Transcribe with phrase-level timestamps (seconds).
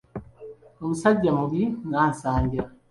[0.83, 2.63] Omusajja mubi nga Nsanja.